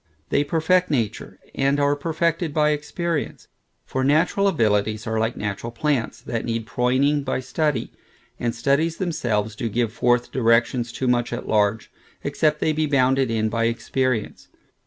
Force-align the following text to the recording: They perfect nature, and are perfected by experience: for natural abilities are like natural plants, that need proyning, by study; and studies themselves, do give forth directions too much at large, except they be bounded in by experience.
They 0.29 0.43
perfect 0.43 0.89
nature, 0.89 1.37
and 1.53 1.79
are 1.79 1.95
perfected 1.95 2.55
by 2.55 2.71
experience: 2.71 3.47
for 3.85 4.03
natural 4.03 4.47
abilities 4.47 5.05
are 5.05 5.19
like 5.19 5.37
natural 5.37 5.69
plants, 5.71 6.19
that 6.21 6.43
need 6.43 6.65
proyning, 6.65 7.23
by 7.23 7.39
study; 7.41 7.91
and 8.39 8.55
studies 8.55 8.97
themselves, 8.97 9.55
do 9.55 9.69
give 9.69 9.93
forth 9.93 10.31
directions 10.31 10.91
too 10.91 11.07
much 11.07 11.31
at 11.31 11.47
large, 11.47 11.91
except 12.23 12.61
they 12.61 12.73
be 12.73 12.87
bounded 12.87 13.29
in 13.29 13.47
by 13.47 13.65
experience. 13.65 14.47